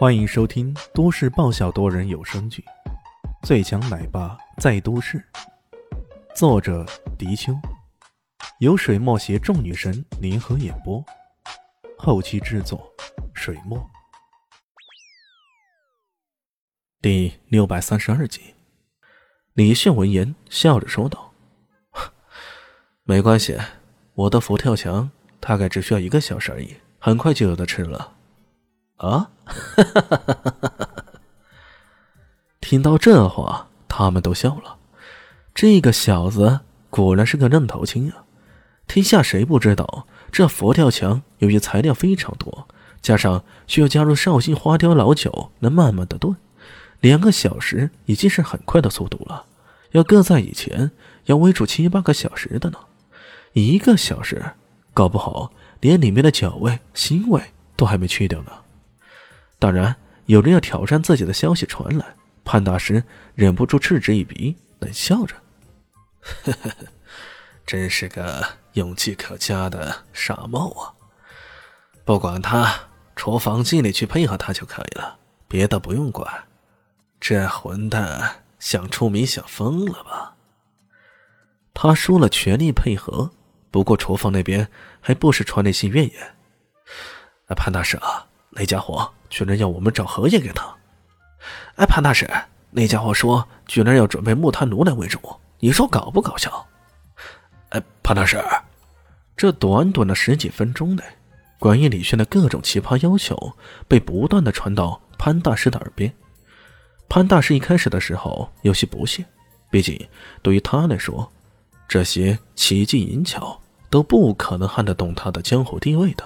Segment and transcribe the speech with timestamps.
[0.00, 2.64] 欢迎收听都市爆笑多人有声剧
[3.46, 5.18] 《最强奶爸在都市》，
[6.34, 6.86] 作者：
[7.18, 7.52] 迪秋，
[8.60, 11.04] 由水墨携众女神联合演播，
[11.98, 12.90] 后期制作：
[13.34, 13.78] 水墨。
[17.02, 18.54] 第六百三十二集，
[19.52, 21.34] 李炫闻言笑着说道
[23.04, 23.58] ：“没关系，
[24.14, 25.10] 我的佛跳墙
[25.40, 28.16] 大概只需要一个小时而已，很快就有的吃了。”
[29.00, 29.30] 啊！
[32.60, 34.76] 听到这话，他们都笑了。
[35.54, 38.24] 这个小子果然是个愣头青啊！
[38.86, 42.68] 天下谁不知道，这佛跳墙由于材料非常多，
[43.00, 46.36] 加上需要加入绍兴花雕老酒能慢慢的炖，
[47.00, 49.46] 两个小时已经是很快的速度了。
[49.92, 50.92] 要搁在以前，
[51.24, 52.78] 要煨煮七八个小时的呢。
[53.54, 54.52] 一个小时，
[54.94, 57.42] 搞不好连里面的酒味、腥味
[57.74, 58.52] 都还没去掉呢。
[59.60, 65.36] 当然，有人要挑战自己的消息传来，潘大师忍不住嗤之以鼻，冷笑着
[66.44, 66.86] ：“呵呵呵，
[67.66, 70.96] 真是个勇气可嘉的傻帽啊！
[72.06, 76.44] 不管他，厨房经理去配合他就可以了，别的不用管。
[77.20, 80.36] 这混蛋想出名想疯了吧？
[81.74, 83.32] 他说了全力配合，
[83.70, 84.68] 不过厨房那边
[85.02, 86.34] 还不时传来些怨言。
[87.54, 90.66] 潘大师啊，那家伙……”居然要我们找荷叶给他！
[91.76, 92.28] 哎，潘大师，
[92.70, 95.18] 那家伙说居然要准备木炭炉来为主，
[95.60, 96.66] 你说搞不搞笑？
[97.70, 98.42] 哎，潘大师，
[99.36, 101.02] 这短短的十几分钟内，
[101.58, 103.56] 关于李轩的各种奇葩要求
[103.88, 106.12] 被不断的传到潘大师的耳边。
[107.08, 109.24] 潘大师一开始的时候有些不屑，
[109.70, 110.08] 毕竟
[110.42, 111.30] 对于他来说，
[111.88, 116.24] 这些奇技淫巧都不可能撼得动他的江湖地位的。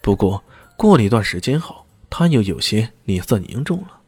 [0.00, 0.42] 不过
[0.76, 4.00] 过了一段时间后，他又有些脸色凝重了，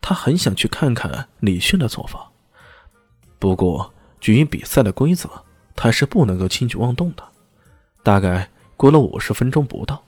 [0.00, 2.30] 他很想去看看李迅的做法，
[3.38, 5.28] 不过基于比赛的规则，
[5.76, 7.22] 他是不能够轻举妄动的。
[8.02, 10.02] 大概过了五十分钟不到，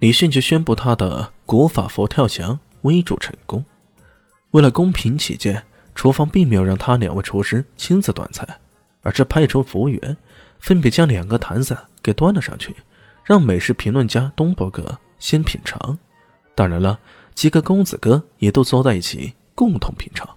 [0.00, 3.64] 李迅就宣布他的国法佛跳墙微煮成功。
[4.50, 8.46] 为了公平起见，厨房并没有让他两位厨师亲自端菜，
[9.02, 10.16] 而是派出服务员
[10.58, 12.74] 分别将两个坛子给端了上去，
[13.24, 15.98] 让美食评论家东伯格先品尝。
[16.54, 16.98] 当然了，
[17.34, 20.28] 几个公子哥也都坐在一起共同品尝，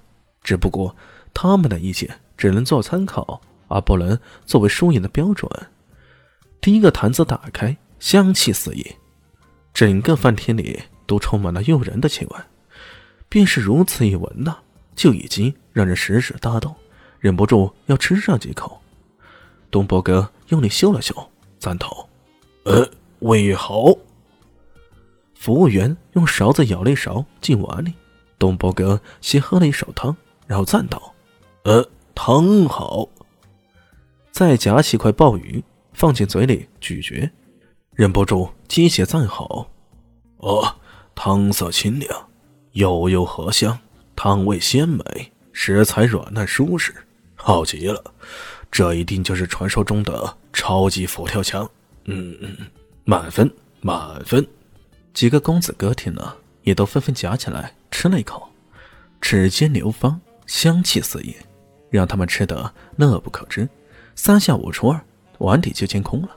[0.42, 0.96] 只不过
[1.34, 5.50] 他们的意见只能做参考，而不能作为输赢的标准。
[6.62, 8.86] 第一个坛子打开，香气四溢，
[9.74, 12.38] 整个饭厅里都充满了诱人的气味。
[13.28, 14.56] 便是如此一闻呢，
[14.96, 16.74] 就已经让人食指大动，
[17.20, 18.80] 忍不住要吃上几口。
[19.70, 21.14] 东伯哥用力嗅了嗅，
[21.60, 22.08] 赞同
[22.64, 22.90] ：“呃，
[23.20, 23.94] 味好。”
[25.46, 27.94] 服务员用勺子舀了一勺进碗里，
[28.40, 30.16] 东伯哥先喝了一勺汤，
[30.48, 31.14] 然后赞道
[31.62, 33.08] ：“呃，汤好。”
[34.34, 35.64] 再夹起块鲍鱼
[35.94, 37.30] 放进嘴里咀嚼，
[37.92, 39.70] 忍不住鸡血赞好
[40.42, 40.78] ：“哦，
[41.14, 42.28] 汤色清凉，
[42.72, 43.78] 悠悠荷香，
[44.16, 46.92] 汤味鲜美，食材软烂舒适，
[47.36, 48.04] 好极了！
[48.72, 51.70] 这一定就是传说中的超级佛跳墙。
[52.06, 52.58] 嗯嗯，
[53.04, 53.48] 满分，
[53.82, 54.44] 满分。”
[55.16, 58.50] 几个公子哥听了，也都纷纷夹起来吃了一口，
[59.22, 61.34] 齿间流芳，香气四溢，
[61.90, 63.68] 让他们吃得乐不可支。
[64.14, 65.02] 三下五除二，
[65.38, 66.30] 碗底就清空了。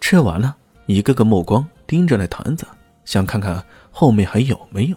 [0.00, 2.64] 吃完了，一个个目光盯着那坛子，
[3.04, 4.96] 想看看后面还有没有。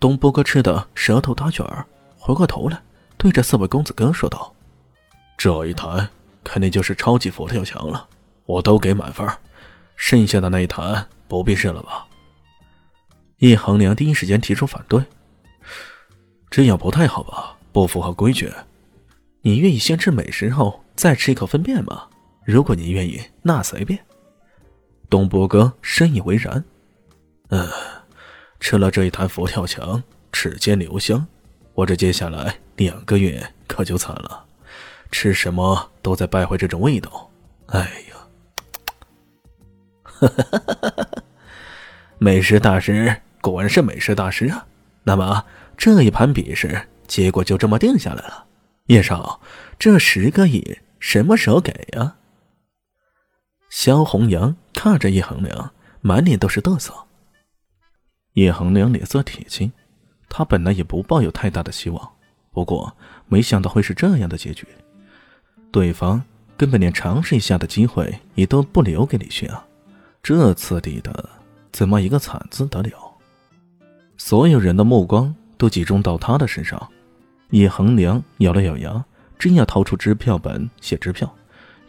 [0.00, 1.84] 东波哥吃的舌头打卷儿，
[2.16, 2.80] 回过头来
[3.18, 4.54] 对着四位公子哥说道
[5.36, 6.08] ：“这一坛
[6.42, 8.08] 肯定就是超级佛跳墙了，
[8.46, 9.28] 我都给满分。
[9.96, 12.06] 剩下的那一坛……”不必试了吧？
[13.38, 15.02] 叶衡良第一时间提出反对，
[16.50, 17.56] 这样不太好吧？
[17.72, 18.52] 不符合规矩。
[19.42, 22.08] 你愿意先吃美食后再吃一口粪便吗？
[22.44, 23.98] 如果你愿意，那随便。
[25.10, 26.64] 东波哥深以为然。
[27.48, 27.68] 嗯，
[28.60, 31.26] 吃了这一坛佛跳墙，齿间留香，
[31.74, 34.44] 我这接下来两个月可就惨了，
[35.10, 37.30] 吃什么都在败坏这种味道。
[37.66, 38.16] 哎呀！
[40.04, 41.03] 哈哈哈哈哈哈！
[42.18, 44.66] 美食大师果然是美食大师啊！
[45.02, 45.44] 那么
[45.76, 48.46] 这一盘比试结果就这么定下来了。
[48.86, 49.40] 叶少，
[49.78, 52.16] 这十个亿什么时候给呀？
[53.68, 56.94] 萧红阳看着叶恒良，满脸都是得瑟。
[58.34, 59.72] 叶恒良脸色铁青，
[60.28, 62.12] 他本来也不抱有太大的希望，
[62.52, 62.96] 不过
[63.26, 64.66] 没想到会是这样的结局。
[65.70, 66.22] 对方
[66.56, 69.66] 根本连尝试一下的机会也都不留给李迅啊！
[70.22, 71.30] 这次的
[71.74, 72.90] 怎么一个惨字得了？
[74.16, 76.80] 所有人的目光都集中到他的身上。
[77.50, 79.04] 叶恒良咬了咬牙，
[79.40, 81.34] 正要掏出支票本写支票，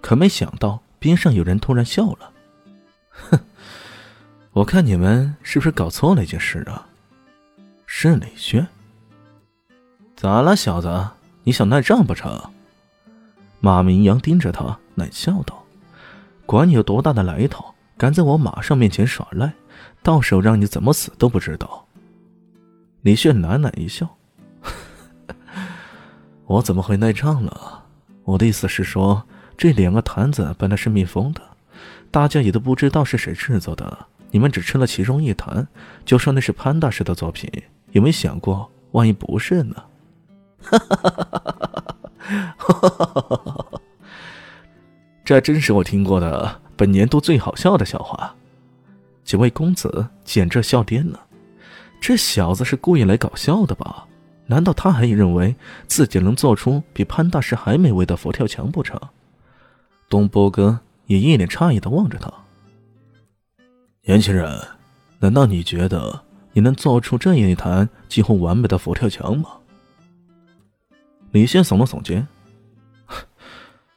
[0.01, 2.31] 可没想到边上有人突然笑了
[3.29, 3.39] ：“哼，
[4.53, 6.87] 我看你们是不是搞错了一件事啊？”
[7.85, 8.65] 是李轩。
[10.15, 11.09] 咋了，小子？
[11.43, 12.41] 你想赖账不成？
[13.59, 15.63] 马明阳盯着他，冷笑道
[16.47, 17.63] ：“管你有多大的来头，
[17.97, 19.53] 敢在我马上面前耍赖，
[20.03, 21.85] 到时候让你怎么死都不知道。”
[23.03, 24.07] 李炫喃喃一笑。
[26.45, 27.83] 我怎么会赖账了？
[28.23, 29.23] 我的意思是说，
[29.57, 31.41] 这两个坛子本来是密封的，
[32.09, 34.07] 大家也都不知道是谁制作的。
[34.31, 35.67] 你们只吃了其中一坛，
[36.03, 37.49] 就说那是潘大师的作品，
[37.91, 39.75] 有没有想过，万一不是呢？
[40.61, 41.15] 哈哈哈
[42.57, 43.65] 哈哈哈！
[45.23, 48.35] 这真是我听过的本年度最好笑的笑话。
[49.25, 51.19] 几位公子简直笑癫了，
[51.99, 54.07] 这小子是故意来搞笑的吧？
[54.45, 55.55] 难道他还认为
[55.87, 59.01] 自己能做出比潘大师还美味的佛跳墙不成？
[60.07, 62.31] 东波哥也一脸诧异的望着他。
[64.03, 64.61] 年轻人，
[65.17, 66.21] 难道你觉得
[66.53, 69.49] 你能做出这样一坛几乎完美的佛跳墙吗？
[71.31, 72.27] 李现耸了耸肩，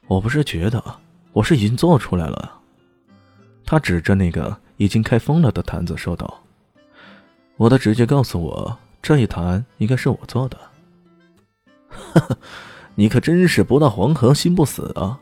[0.07, 0.83] 我不是觉得，
[1.31, 2.59] 我是已经做出来了。
[3.63, 6.41] 他指着那个已经开封了的坛子说道
[7.57, 10.57] ：“我的直觉告诉我。”这一坛应该是我做的，
[11.87, 12.37] 哈哈，
[12.95, 15.19] 你可真是不到黄河心不死啊！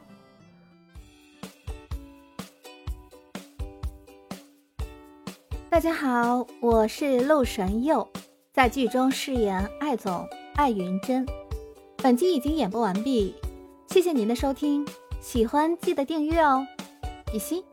[5.70, 8.08] 大家好，我是陆神佑，
[8.52, 11.26] 在剧中饰演艾总艾云珍。
[11.98, 13.36] 本集已经演播完毕，
[13.88, 14.88] 谢谢您的收听，
[15.22, 16.66] 喜欢记得订阅哦，
[17.32, 17.64] 比心。